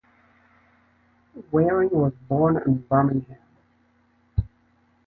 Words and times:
Wearing 1.51 1.91
was 1.91 2.13
born 2.27 2.59
in 2.65 2.77
Birmingham. 2.89 3.37